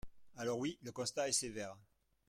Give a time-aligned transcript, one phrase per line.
[0.37, 1.77] Alors oui, le constat est sévère.